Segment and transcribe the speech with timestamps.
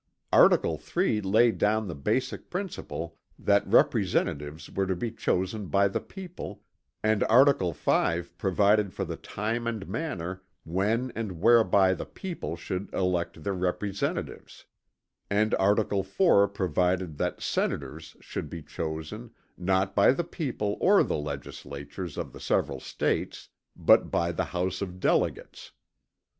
[0.33, 5.99] Article 3 laid down the basic principle that representatives were to be chosen by the
[5.99, 6.63] people,
[7.03, 12.91] and article 5 provided for the time and manner when and whereby the people should
[12.95, 14.65] elect their representatives;
[15.29, 21.15] and article 4 provided that Senators should be chosen, not by the people or the
[21.15, 25.73] legislatures of the several States, but by the House of Delegates.